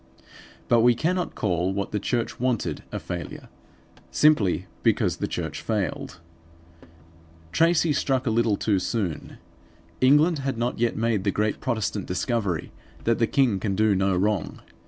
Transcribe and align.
But 0.67 0.79
we 0.79 0.95
cannot 0.95 1.35
call 1.35 1.73
what 1.75 1.91
the 1.91 1.99
church 1.99 2.39
wanted 2.39 2.81
a 2.91 2.97
failure, 2.97 3.49
simply 4.09 4.65
because 4.81 5.17
the 5.17 5.27
church 5.27 5.61
failed. 5.61 6.19
Tracy 7.51 7.93
struck 7.93 8.25
a 8.25 8.31
little 8.31 8.57
too 8.57 8.79
soon. 8.79 9.37
England 9.99 10.39
had 10.39 10.57
not 10.57 10.79
yet 10.79 10.95
made 10.97 11.23
the 11.23 11.29
great 11.29 11.61
Protestant 11.61 12.07
discovery 12.07 12.71
that 13.03 13.19
the 13.19 13.27
king 13.27 13.59
can 13.59 13.75
do 13.75 13.93
no 13.93 14.15
wrong. 14.15 14.61